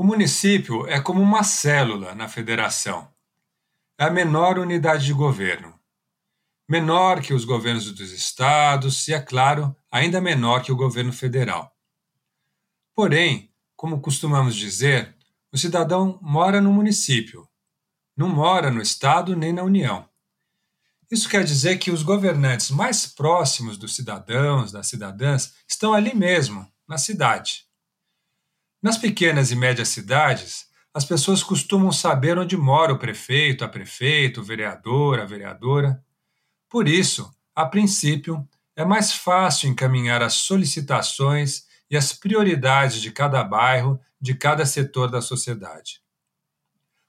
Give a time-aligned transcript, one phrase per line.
[0.00, 3.12] O município é como uma célula na federação.
[3.98, 5.74] É a menor unidade de governo.
[6.68, 11.76] Menor que os governos dos estados e, é claro, ainda menor que o governo federal.
[12.94, 15.16] Porém, como costumamos dizer,
[15.50, 17.48] o cidadão mora no município,
[18.16, 20.08] não mora no estado nem na União.
[21.10, 26.70] Isso quer dizer que os governantes mais próximos dos cidadãos, das cidadãs, estão ali mesmo,
[26.86, 27.67] na cidade.
[28.80, 34.40] Nas pequenas e médias cidades, as pessoas costumam saber onde mora o prefeito, a prefeita,
[34.40, 36.02] o vereador, a vereadora.
[36.68, 43.42] Por isso, a princípio, é mais fácil encaminhar as solicitações e as prioridades de cada
[43.42, 46.00] bairro, de cada setor da sociedade.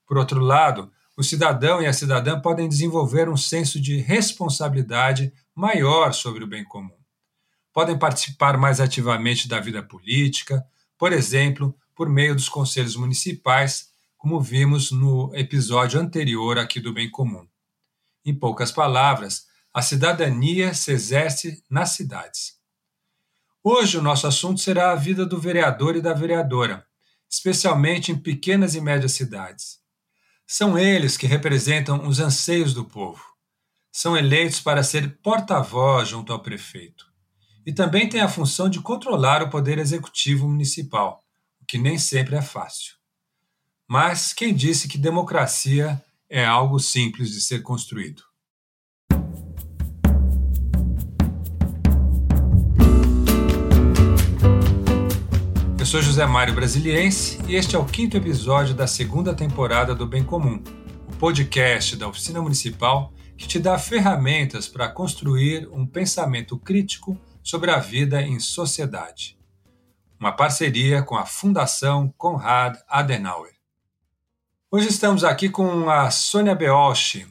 [0.07, 6.13] Por outro lado, o cidadão e a cidadã podem desenvolver um senso de responsabilidade maior
[6.13, 6.98] sobre o bem comum.
[7.71, 10.65] Podem participar mais ativamente da vida política,
[10.99, 17.10] por exemplo, por meio dos conselhos municipais, como vimos no episódio anterior aqui do Bem
[17.10, 17.48] Comum.
[18.26, 22.60] Em poucas palavras, a cidadania se exerce nas cidades.
[23.63, 26.85] Hoje o nosso assunto será a vida do vereador e da vereadora,
[27.29, 29.79] especialmente em pequenas e médias cidades.
[30.45, 33.23] São eles que representam os anseios do povo.
[33.90, 37.09] São eleitos para ser porta-voz junto ao prefeito.
[37.70, 41.21] E também têm a função de controlar o poder executivo municipal,
[41.62, 42.95] o que nem sempre é fácil.
[43.87, 48.23] Mas quem disse que democracia é algo simples de ser construído?
[55.85, 60.23] sou José Mário Brasiliense e este é o quinto episódio da segunda temporada do Bem
[60.23, 60.59] Comum,
[61.07, 67.16] o podcast da Oficina Municipal que te dá ferramentas para construir um pensamento crítico
[67.50, 69.35] sobre a vida em sociedade.
[70.19, 73.55] Uma parceria com a Fundação Konrad Adenauer.
[74.69, 77.25] Hoje estamos aqui com a Sônia Beolchi,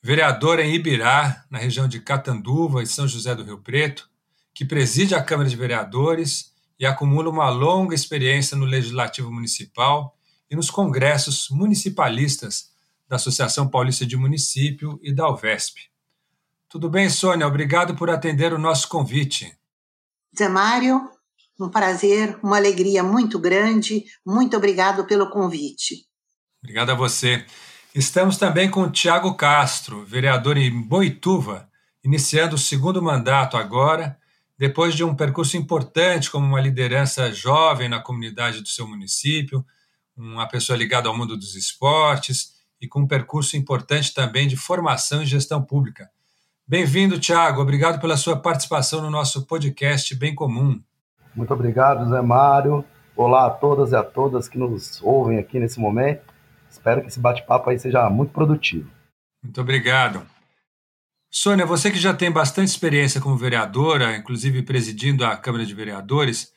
[0.00, 4.08] vereadora em Ibirá, na região de Catanduva e São José do Rio Preto,
[4.54, 10.16] que preside a Câmara de Vereadores e acumula uma longa experiência no Legislativo Municipal
[10.48, 12.70] e nos congressos municipalistas
[13.08, 15.91] da Associação Paulista de Município e da UVESP.
[16.72, 17.46] Tudo bem, Sônia?
[17.46, 19.54] Obrigado por atender o nosso convite.
[20.34, 21.02] Zé Mário,
[21.60, 24.06] um prazer, uma alegria muito grande.
[24.24, 26.06] Muito obrigado pelo convite.
[26.62, 27.44] Obrigado a você.
[27.94, 31.68] Estamos também com o Tiago Castro, vereador em Boituva,
[32.02, 34.18] iniciando o segundo mandato agora
[34.56, 39.62] depois de um percurso importante como uma liderança jovem na comunidade do seu município,
[40.16, 45.22] uma pessoa ligada ao mundo dos esportes e com um percurso importante também de formação
[45.22, 46.10] em gestão pública.
[46.72, 47.60] Bem-vindo, Tiago.
[47.60, 50.80] Obrigado pela sua participação no nosso podcast Bem Comum.
[51.36, 52.82] Muito obrigado, Zé Mário.
[53.14, 56.22] Olá a todas e a todas que nos ouvem aqui nesse momento.
[56.70, 58.88] Espero que esse bate-papo aí seja muito produtivo.
[59.42, 60.26] Muito obrigado.
[61.30, 66.54] Sônia, você que já tem bastante experiência como vereadora, inclusive presidindo a Câmara de Vereadores,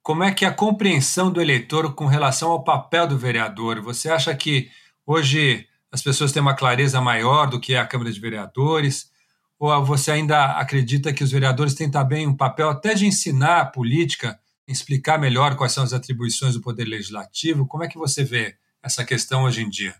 [0.00, 3.80] como é que é a compreensão do eleitor com relação ao papel do vereador?
[3.80, 4.70] Você acha que
[5.04, 9.15] hoje as pessoas têm uma clareza maior do que é a Câmara de Vereadores?
[9.58, 13.66] Ou você ainda acredita que os vereadores têm também um papel até de ensinar a
[13.66, 17.66] política, explicar melhor quais são as atribuições do Poder Legislativo?
[17.66, 19.94] Como é que você vê essa questão hoje em dia?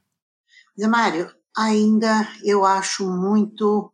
[0.79, 3.93] Zé Mário, ainda eu acho muito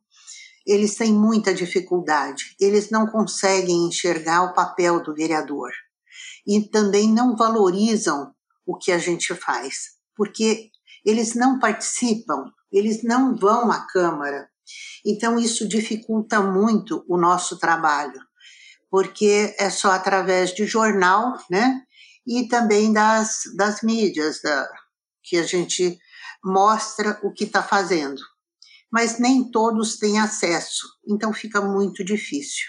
[0.66, 5.70] eles têm muita dificuldade, eles não conseguem enxergar o papel do vereador
[6.46, 8.32] e também não valorizam
[8.66, 10.70] o que a gente faz, porque
[11.04, 14.48] eles não participam, eles não vão à Câmara.
[15.04, 18.20] Então, isso dificulta muito o nosso trabalho,
[18.90, 21.82] porque é só através de jornal, né?
[22.26, 24.68] E também das, das mídias da,
[25.22, 25.98] que a gente
[26.44, 28.20] mostra o que está fazendo
[28.92, 32.66] mas nem todos têm acesso, então fica muito difícil.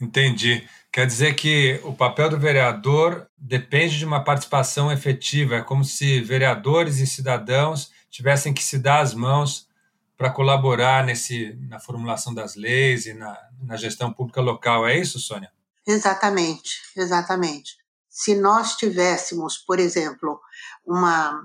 [0.00, 0.66] Entendi.
[0.92, 5.56] Quer dizer que o papel do vereador depende de uma participação efetiva.
[5.56, 9.66] É como se vereadores e cidadãos tivessem que se dar as mãos
[10.20, 14.86] para colaborar nesse, na formulação das leis e na, na gestão pública local.
[14.86, 15.50] É isso, Sônia?
[15.86, 17.78] Exatamente, exatamente.
[18.06, 20.38] Se nós tivéssemos, por exemplo,
[20.86, 21.42] uma,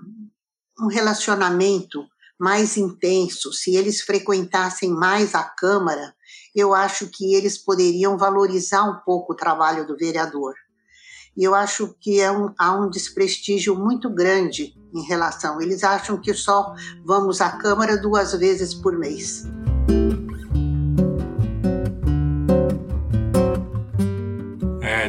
[0.78, 2.06] um relacionamento
[2.38, 6.14] mais intenso, se eles frequentassem mais a Câmara,
[6.54, 10.54] eu acho que eles poderiam valorizar um pouco o trabalho do vereador.
[11.38, 15.62] E eu acho que é um, há um desprestígio muito grande em relação.
[15.62, 16.74] Eles acham que só
[17.04, 19.46] vamos à Câmara duas vezes por mês.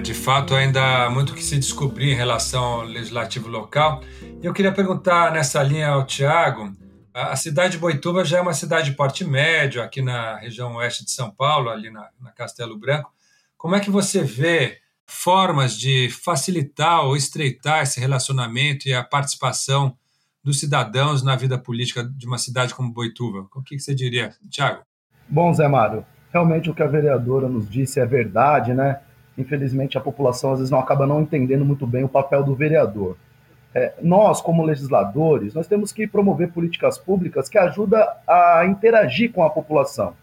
[0.06, 4.02] de fato, ainda há muito que se descobrir em relação ao legislativo local.
[4.40, 6.72] Eu queria perguntar nessa linha ao Tiago:
[7.12, 11.04] a cidade de Boituva já é uma cidade de porte médio, aqui na região oeste
[11.04, 13.12] de São Paulo, ali na, na Castelo Branco.
[13.56, 19.96] Como é que você vê formas de facilitar ou estreitar esse relacionamento e a participação
[20.42, 23.46] dos cidadãos na vida política de uma cidade como Boituva?
[23.54, 24.82] O que você diria, Tiago?
[25.28, 29.00] Bom, Zé Mário, realmente o que a vereadora nos disse é verdade, né?
[29.36, 33.16] Infelizmente a população às vezes não acaba não entendendo muito bem o papel do vereador.
[33.74, 39.42] É, nós, como legisladores, nós temos que promover políticas públicas que ajudam a interagir com
[39.42, 40.14] a população.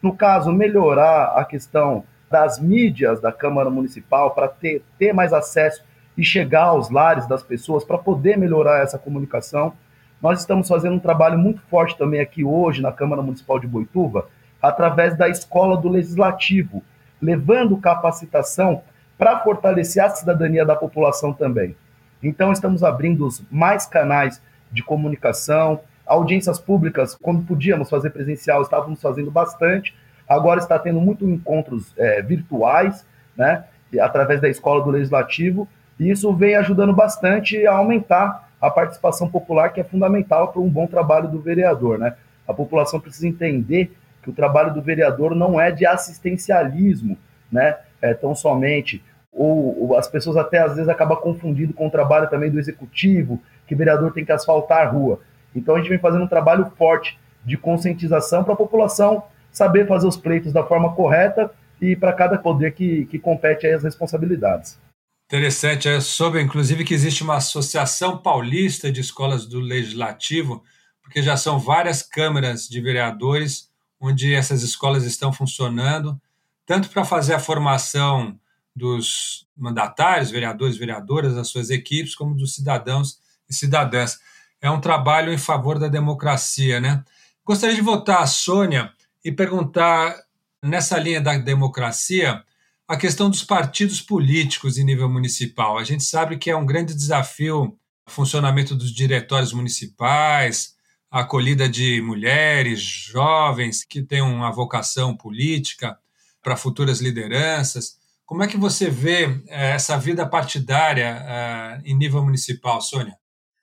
[0.00, 5.84] No caso, melhorar a questão das mídias da Câmara Municipal para ter, ter mais acesso
[6.16, 9.74] e chegar aos lares das pessoas para poder melhorar essa comunicação.
[10.20, 14.26] Nós estamos fazendo um trabalho muito forte também aqui hoje na Câmara Municipal de Boituva,
[14.62, 16.82] através da Escola do Legislativo,
[17.20, 18.82] levando capacitação
[19.18, 21.76] para fortalecer a cidadania da população também.
[22.22, 24.40] Então, estamos abrindo mais canais
[24.70, 29.94] de comunicação, audiências públicas, quando podíamos fazer presencial, estávamos fazendo bastante,
[30.32, 33.06] agora está tendo muitos encontros é, virtuais,
[33.36, 33.64] né,
[34.00, 35.68] através da Escola do Legislativo,
[35.98, 40.68] e isso vem ajudando bastante a aumentar a participação popular, que é fundamental para um
[40.68, 41.98] bom trabalho do vereador.
[41.98, 42.14] Né?
[42.46, 43.92] A população precisa entender
[44.22, 47.18] que o trabalho do vereador não é de assistencialismo,
[47.50, 47.76] né?
[48.00, 49.02] É, tão somente.
[49.32, 53.40] Ou, ou, as pessoas até às vezes acabam confundindo com o trabalho também do executivo,
[53.66, 55.20] que o vereador tem que asfaltar a rua.
[55.54, 60.06] Então a gente vem fazendo um trabalho forte de conscientização para a população saber fazer
[60.06, 64.78] os pleitos da forma correta e para cada poder que, que compete as responsabilidades.
[65.26, 70.62] Interessante, eu soube inclusive que existe uma associação paulista de escolas do legislativo,
[71.02, 73.70] porque já são várias câmaras de vereadores
[74.00, 76.20] onde essas escolas estão funcionando,
[76.66, 78.38] tanto para fazer a formação
[78.74, 83.18] dos mandatários, vereadores, vereadoras, das suas equipes, como dos cidadãos
[83.48, 84.18] e cidadãs.
[84.60, 87.04] É um trabalho em favor da democracia, né?
[87.44, 88.92] Gostaria de voltar a Sônia
[89.24, 90.16] e perguntar,
[90.62, 92.42] nessa linha da democracia,
[92.86, 95.78] a questão dos partidos políticos em nível municipal.
[95.78, 100.74] A gente sabe que é um grande desafio o funcionamento dos diretórios municipais,
[101.10, 105.96] a acolhida de mulheres, jovens que têm uma vocação política
[106.42, 107.96] para futuras lideranças.
[108.26, 113.16] Como é que você vê eh, essa vida partidária eh, em nível municipal, Sônia?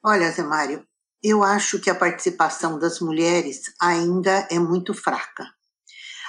[0.04, 0.86] Olha, Zé Mário,
[1.22, 5.46] eu acho que a participação das mulheres ainda é muito fraca.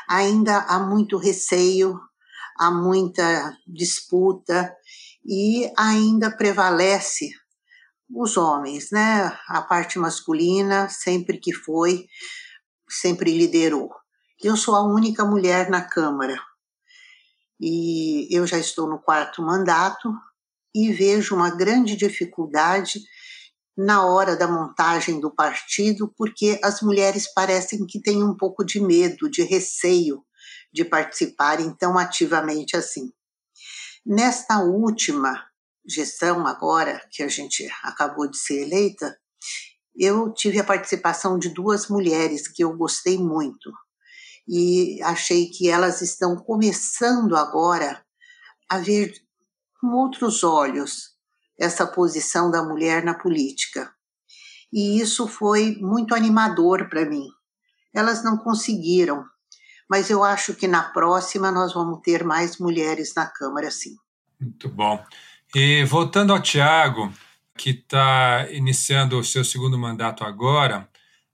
[0.09, 1.99] Ainda há muito receio,
[2.59, 4.75] há muita disputa
[5.25, 7.31] e ainda prevalece
[8.13, 9.33] os homens, né?
[9.49, 12.07] A parte masculina, sempre que foi,
[12.89, 13.91] sempre liderou.
[14.43, 16.37] Eu sou a única mulher na Câmara
[17.61, 20.13] e eu já estou no quarto mandato
[20.75, 23.01] e vejo uma grande dificuldade
[23.77, 28.81] na hora da montagem do partido, porque as mulheres parecem que têm um pouco de
[28.81, 30.25] medo, de receio
[30.73, 33.13] de participarem tão ativamente assim.
[34.05, 35.45] Nesta última
[35.87, 39.19] gestão agora, que a gente acabou de ser eleita,
[39.97, 43.73] eu tive a participação de duas mulheres que eu gostei muito
[44.49, 48.05] e achei que elas estão começando agora
[48.69, 49.13] a ver
[49.81, 51.11] com outros olhos
[51.61, 53.93] essa posição da mulher na política.
[54.73, 57.27] E isso foi muito animador para mim.
[57.95, 59.25] Elas não conseguiram,
[59.89, 63.95] mas eu acho que na próxima nós vamos ter mais mulheres na Câmara, sim.
[64.41, 65.05] Muito bom.
[65.55, 67.13] E voltando ao Tiago,
[67.59, 70.89] que está iniciando o seu segundo mandato agora,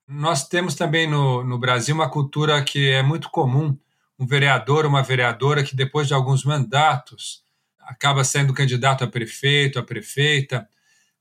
[0.09, 3.79] nós temos também no, no Brasil uma cultura que é muito comum,
[4.19, 7.46] um vereador, uma vereadora que depois de alguns mandatos
[7.87, 10.69] acaba sendo candidato a prefeito, a prefeita.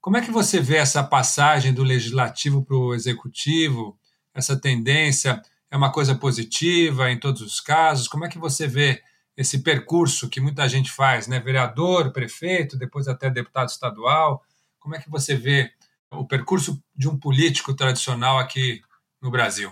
[0.01, 3.97] Como é que você vê essa passagem do legislativo para o executivo,
[4.33, 5.41] essa tendência?
[5.69, 8.07] É uma coisa positiva em todos os casos?
[8.07, 9.01] Como é que você vê
[9.37, 11.39] esse percurso que muita gente faz, né?
[11.39, 14.41] Vereador, prefeito, depois até deputado estadual.
[14.79, 15.71] Como é que você vê
[16.11, 18.81] o percurso de um político tradicional aqui
[19.21, 19.71] no Brasil?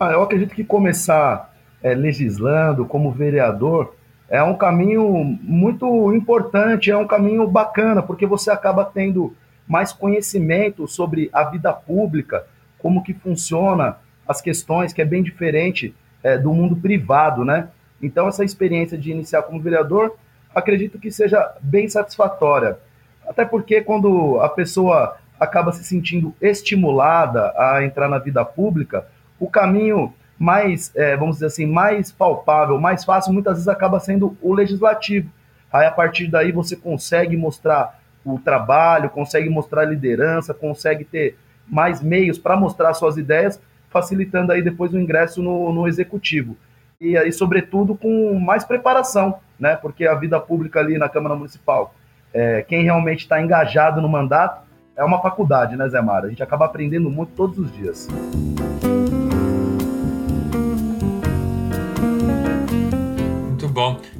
[0.00, 3.94] Ah, eu acredito que começar é, legislando como vereador
[4.28, 9.34] é um caminho muito importante, é um caminho bacana, porque você acaba tendo
[9.66, 12.44] mais conhecimento sobre a vida pública,
[12.78, 17.68] como que funciona as questões, que é bem diferente é, do mundo privado, né?
[18.02, 20.16] Então, essa experiência de iniciar como vereador,
[20.54, 22.78] acredito que seja bem satisfatória.
[23.26, 29.06] Até porque quando a pessoa acaba se sentindo estimulada a entrar na vida pública,
[29.38, 34.36] o caminho mais, é, vamos dizer assim, mais palpável, mais fácil, muitas vezes acaba sendo
[34.40, 35.30] o legislativo,
[35.72, 41.36] Aí a partir daí você consegue mostrar o trabalho, consegue mostrar a liderança, consegue ter
[41.66, 46.56] mais meios para mostrar suas ideias, facilitando aí depois o ingresso no, no executivo.
[47.00, 49.76] E aí, sobretudo, com mais preparação, né?
[49.76, 51.94] Porque a vida pública ali na Câmara Municipal,
[52.34, 54.66] é, quem realmente está engajado no mandato,
[54.96, 56.26] é uma faculdade, né, Zé Mara?
[56.26, 58.08] A gente acaba aprendendo muito todos os dias.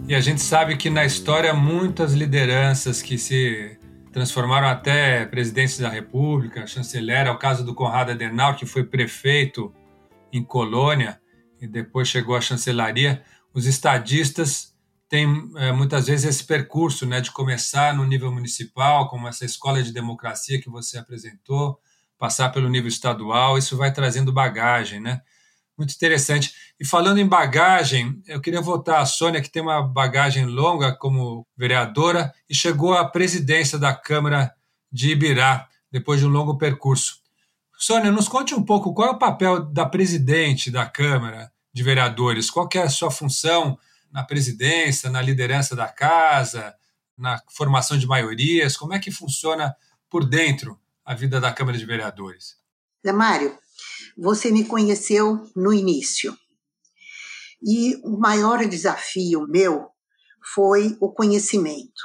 [0.09, 3.79] E a gente sabe que na história muitas lideranças que se
[4.11, 9.71] transformaram até presidentes da República, chanceler, é o caso do Conrado Adenauer, que foi prefeito
[10.33, 11.21] em Colônia
[11.61, 13.23] e depois chegou à chancelaria.
[13.53, 14.75] Os estadistas
[15.11, 19.83] têm é, muitas vezes esse percurso né, de começar no nível municipal, como essa escola
[19.83, 21.79] de democracia que você apresentou,
[22.17, 25.21] passar pelo nível estadual, isso vai trazendo bagagem, né?
[25.79, 26.53] Muito interessante.
[26.81, 31.47] E falando em bagagem, eu queria voltar à Sônia, que tem uma bagagem longa como
[31.57, 34.53] vereadora e chegou à presidência da Câmara
[34.91, 37.21] de Ibirá, depois de um longo percurso.
[37.79, 42.51] Sônia, nos conte um pouco qual é o papel da presidente da Câmara de Vereadores,
[42.51, 43.79] qual é a sua função
[44.11, 46.75] na presidência, na liderança da casa,
[47.17, 49.77] na formação de maiorias, como é que funciona
[50.11, 52.57] por dentro a vida da Câmara de Vereadores?
[53.07, 53.57] Zé Mário,
[54.19, 56.37] você me conheceu no início.
[57.63, 59.89] E o maior desafio meu
[60.55, 62.03] foi o conhecimento.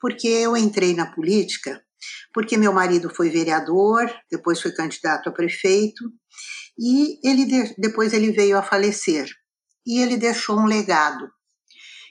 [0.00, 1.84] Porque eu entrei na política
[2.34, 6.04] porque meu marido foi vereador, depois foi candidato a prefeito,
[6.76, 9.28] e ele depois ele veio a falecer.
[9.86, 11.30] E ele deixou um legado.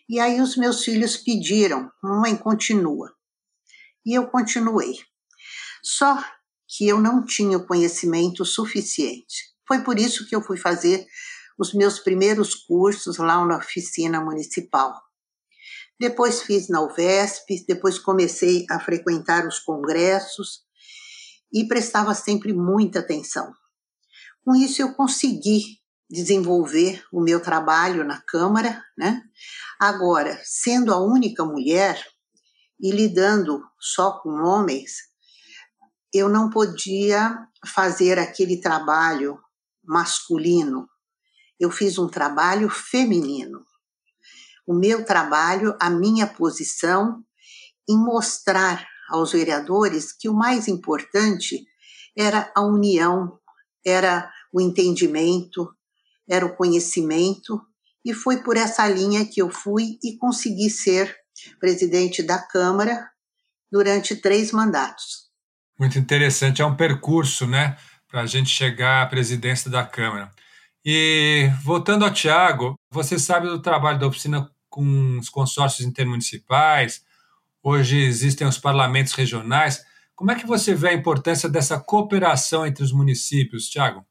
[0.07, 3.11] E aí os meus filhos pediram, mãe, continua.
[4.05, 4.93] E eu continuei.
[5.83, 6.23] Só
[6.75, 9.53] que eu não tinha conhecimento suficiente.
[9.67, 11.05] Foi por isso que eu fui fazer
[11.57, 14.99] os meus primeiros cursos lá na oficina municipal.
[15.99, 20.63] Depois fiz na UVESP, depois comecei a frequentar os congressos
[21.53, 23.53] e prestava sempre muita atenção.
[24.43, 29.21] Com isso eu consegui desenvolver o meu trabalho na Câmara, né?
[29.79, 32.03] Agora, sendo a única mulher
[32.79, 35.12] e lidando só com homens,
[36.13, 39.39] eu não podia fazer aquele trabalho
[39.83, 40.87] masculino.
[41.59, 43.65] Eu fiz um trabalho feminino.
[44.67, 47.23] O meu trabalho, a minha posição
[47.89, 51.65] em mostrar aos vereadores que o mais importante
[52.15, 53.39] era a união,
[53.85, 55.67] era o entendimento,
[56.29, 57.59] era o conhecimento,
[58.05, 61.15] e foi por essa linha que eu fui e consegui ser
[61.59, 63.09] presidente da Câmara
[63.71, 65.32] durante três mandatos.
[65.79, 67.75] Muito interessante, é um percurso, né,
[68.07, 70.29] para a gente chegar à presidência da Câmara.
[70.85, 77.01] E voltando ao Tiago, você sabe do trabalho da oficina com os consórcios intermunicipais,
[77.63, 79.83] hoje existem os parlamentos regionais.
[80.15, 84.05] Como é que você vê a importância dessa cooperação entre os municípios, Tiago?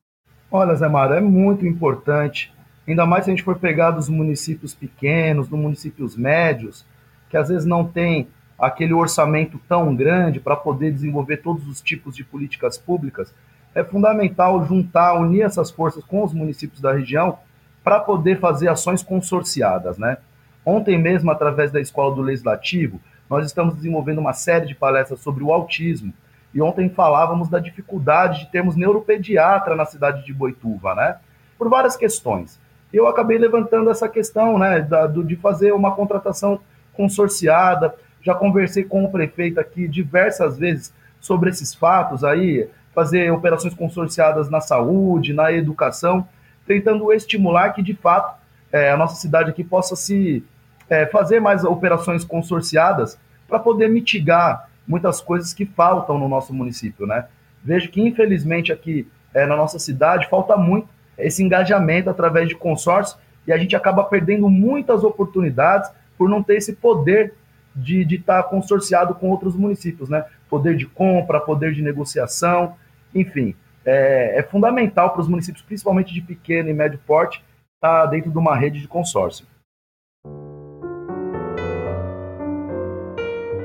[0.50, 2.52] Olha, Zé Mara, é muito importante,
[2.86, 6.84] ainda mais se a gente for pegar dos municípios pequenos, dos municípios médios,
[7.30, 8.28] que às vezes não tem
[8.62, 13.34] aquele orçamento tão grande para poder desenvolver todos os tipos de políticas públicas,
[13.74, 17.40] é fundamental juntar, unir essas forças com os municípios da região
[17.82, 20.18] para poder fazer ações consorciadas, né?
[20.64, 25.42] Ontem mesmo, através da Escola do Legislativo, nós estamos desenvolvendo uma série de palestras sobre
[25.42, 26.14] o autismo.
[26.54, 31.16] E ontem falávamos da dificuldade de termos neuropediatra na cidade de Boituva, né?
[31.58, 32.60] Por várias questões.
[32.92, 36.60] Eu acabei levantando essa questão, né, da, do, de fazer uma contratação
[36.92, 37.92] consorciada,
[38.22, 44.48] já conversei com o prefeito aqui diversas vezes sobre esses fatos aí, fazer operações consorciadas
[44.48, 46.26] na saúde, na educação,
[46.66, 50.44] tentando estimular que, de fato, é, a nossa cidade aqui possa se
[50.88, 57.06] é, fazer mais operações consorciadas para poder mitigar muitas coisas que faltam no nosso município,
[57.06, 57.26] né?
[57.64, 63.18] Vejo que, infelizmente, aqui é, na nossa cidade falta muito esse engajamento através de consórcios
[63.46, 67.34] e a gente acaba perdendo muitas oportunidades por não ter esse poder
[67.74, 70.24] de estar tá consorciado com outros municípios, né?
[70.48, 72.74] Poder de compra, poder de negociação,
[73.14, 77.42] enfim, é, é fundamental para os municípios, principalmente de pequeno e médio porte,
[77.74, 79.46] estar tá dentro de uma rede de consórcio.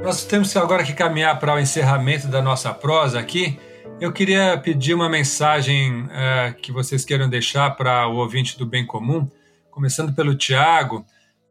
[0.03, 3.59] Nós temos agora que caminhar para o encerramento da nossa prosa aqui.
[3.99, 8.85] Eu queria pedir uma mensagem é, que vocês queiram deixar para o ouvinte do Bem
[8.85, 9.27] Comum,
[9.69, 11.05] começando pelo Tiago.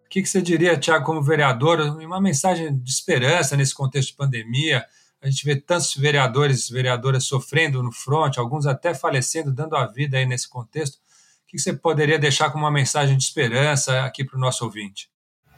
[0.06, 4.16] O que, que você diria, Tiago, como vereador, uma mensagem de esperança nesse contexto de
[4.16, 4.84] pandemia?
[5.20, 10.16] A gente vê tantos vereadores, vereadoras sofrendo no front, alguns até falecendo, dando a vida
[10.16, 10.94] aí nesse contexto.
[10.94, 15.10] O que você poderia deixar como uma mensagem de esperança aqui para o nosso ouvinte?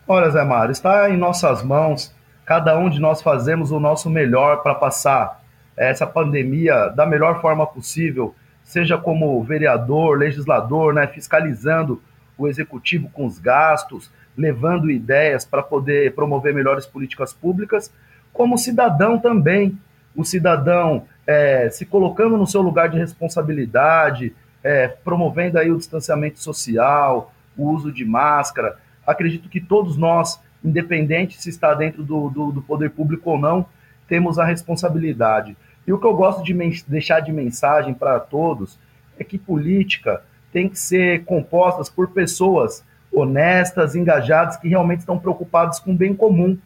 [0.07, 2.15] Olha, Zé Mário, está em nossas mãos.
[2.47, 5.45] Cada um de nós fazemos o nosso melhor para passar
[5.77, 12.03] essa pandemia da melhor forma possível, seja como vereador, legislador, né, fiscalizando
[12.39, 17.93] o executivo com os gastos, levando ideias para poder promover melhores políticas públicas,
[18.33, 19.77] como cidadão também,
[20.15, 26.41] o cidadão é, se colocando no seu lugar de responsabilidade, é, promovendo aí o distanciamento
[26.41, 28.79] social, o uso de máscara.
[29.05, 33.67] Acredito que todos nós, independente se está dentro do, do, do poder público ou não,
[34.07, 35.57] temos a responsabilidade.
[35.87, 36.55] E o que eu gosto de
[36.87, 38.79] deixar de mensagem para todos
[39.19, 42.85] é que política tem que ser composta por pessoas
[43.19, 46.57] honestas, engajadas, que realmente estão preocupadas com o bem comum.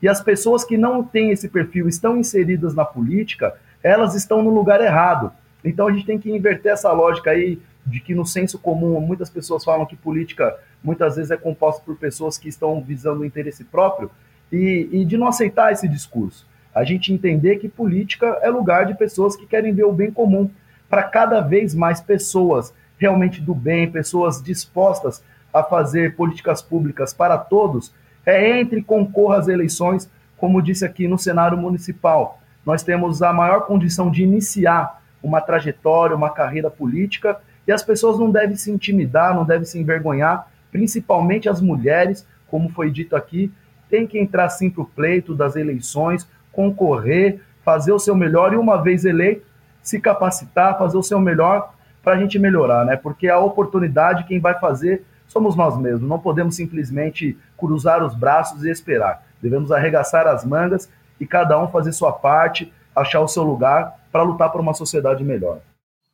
[0.00, 4.50] E as pessoas que não têm esse perfil, estão inseridas na política, elas estão no
[4.50, 5.32] lugar errado.
[5.64, 9.30] Então a gente tem que inverter essa lógica aí de que no senso comum muitas
[9.30, 13.64] pessoas falam que política muitas vezes é composta por pessoas que estão visando o interesse
[13.64, 14.10] próprio
[14.50, 16.46] e, e de não aceitar esse discurso.
[16.74, 20.50] A gente entender que política é lugar de pessoas que querem ver o bem comum,
[20.88, 25.22] para cada vez mais pessoas realmente do bem, pessoas dispostas
[25.52, 27.92] a fazer políticas públicas para todos,
[28.24, 32.40] é entre e concorra às eleições, como disse aqui no cenário municipal.
[32.64, 38.18] Nós temos a maior condição de iniciar uma trajetória, uma carreira política, e as pessoas
[38.18, 43.52] não devem se intimidar, não devem se envergonhar, principalmente as mulheres, como foi dito aqui,
[43.88, 48.56] tem que entrar sim para o pleito das eleições, concorrer, fazer o seu melhor e,
[48.56, 49.46] uma vez eleito,
[49.82, 52.96] se capacitar, fazer o seu melhor para a gente melhorar, né?
[52.96, 56.08] Porque a oportunidade, quem vai fazer somos nós mesmos.
[56.08, 59.26] Não podemos simplesmente cruzar os braços e esperar.
[59.40, 64.22] Devemos arregaçar as mangas e cada um fazer sua parte, achar o seu lugar para
[64.22, 65.60] lutar por uma sociedade melhor.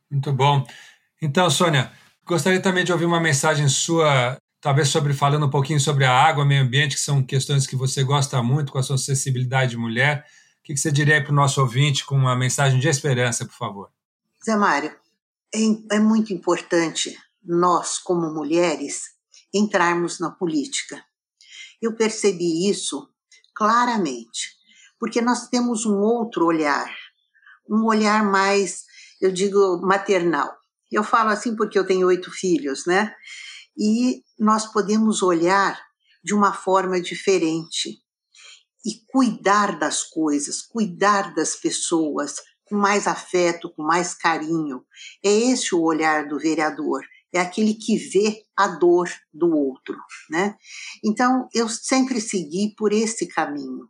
[0.09, 0.65] Muito bom.
[1.21, 1.91] Então, Sônia,
[2.25, 6.45] gostaria também de ouvir uma mensagem sua, talvez sobre falando um pouquinho sobre a água,
[6.45, 10.25] meio ambiente, que são questões que você gosta muito com a sua sensibilidade de mulher.
[10.59, 13.89] O que você diria para o nosso ouvinte com uma mensagem de esperança, por favor?
[14.43, 14.91] Zé Mário,
[15.53, 19.01] é, é muito importante nós, como mulheres,
[19.53, 21.03] entrarmos na política.
[21.81, 23.09] Eu percebi isso
[23.55, 24.57] claramente,
[24.99, 26.93] porque nós temos um outro olhar,
[27.69, 28.83] um olhar mais,
[29.21, 30.51] eu digo, maternal.
[30.91, 33.13] Eu falo assim porque eu tenho oito filhos, né?
[33.77, 35.79] E nós podemos olhar
[36.23, 38.01] de uma forma diferente
[38.85, 44.85] e cuidar das coisas, cuidar das pessoas, com mais afeto, com mais carinho.
[45.23, 49.95] É esse o olhar do vereador, é aquele que vê a dor do outro,
[50.29, 50.55] né?
[51.03, 53.89] Então, eu sempre segui por esse caminho.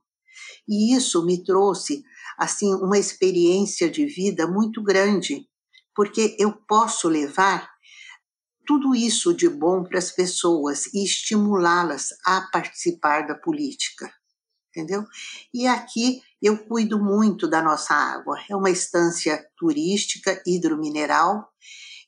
[0.67, 2.03] E isso me trouxe
[2.37, 5.47] assim uma experiência de vida muito grande,
[5.95, 7.69] porque eu posso levar
[8.65, 14.11] tudo isso de bom para as pessoas e estimulá-las a participar da política
[14.69, 15.05] entendeu?
[15.53, 18.39] E aqui eu cuido muito da nossa água.
[18.49, 21.49] É uma estância turística hidromineral,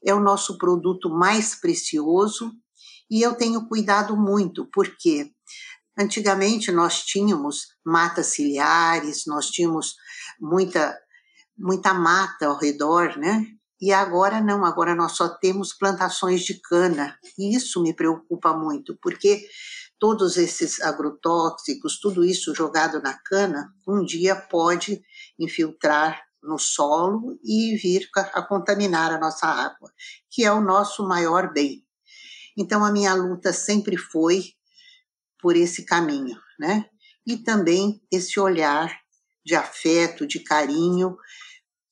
[0.03, 2.51] é o nosso produto mais precioso
[3.09, 5.31] e eu tenho cuidado muito, porque
[5.99, 9.95] antigamente nós tínhamos matas ciliares, nós tínhamos
[10.39, 10.97] muita
[11.57, 13.45] muita mata ao redor, né?
[13.79, 17.17] E agora não, agora nós só temos plantações de cana.
[17.37, 19.47] E isso me preocupa muito, porque
[19.99, 25.01] todos esses agrotóxicos, tudo isso jogado na cana, um dia pode
[25.37, 29.91] infiltrar no solo e vir a contaminar a nossa água,
[30.29, 31.85] que é o nosso maior bem.
[32.57, 34.53] Então a minha luta sempre foi
[35.39, 36.85] por esse caminho, né?
[37.25, 38.99] E também esse olhar
[39.45, 41.17] de afeto, de carinho,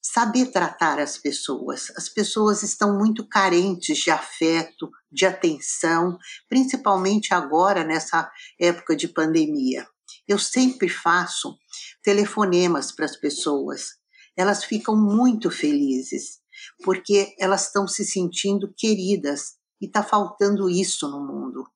[0.02, 1.92] saber tratar as pessoas.
[1.96, 9.88] As pessoas estão muito carentes de afeto, de atenção, principalmente agora nessa época de pandemia.
[10.28, 11.58] Eu sempre faço
[12.04, 13.99] telefonemas para as pessoas.
[14.40, 16.40] Elas ficam muito felizes,
[16.86, 21.68] porque elas estão se sentindo queridas e está faltando isso no mundo.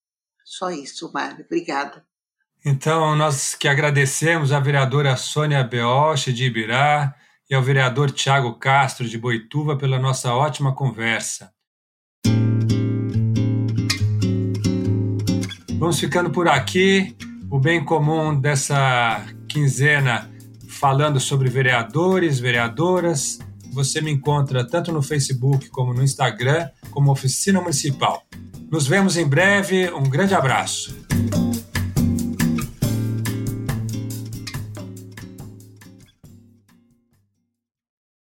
[0.45, 1.43] Só isso, Mário.
[1.43, 2.05] Obrigada.
[2.65, 7.13] Então, nós que agradecemos a vereadora Sônia Beoche de Ibirá,
[7.49, 11.53] e ao vereador Tiago Castro de Boituva pela nossa ótima conversa.
[15.77, 17.13] Vamos ficando por aqui.
[17.51, 20.32] O bem comum dessa quinzena
[20.83, 23.39] falando sobre vereadores, vereadoras.
[23.71, 28.21] Você me encontra tanto no Facebook como no Instagram, como Oficina Municipal.
[28.69, 29.89] Nos vemos em breve.
[29.93, 30.93] Um grande abraço.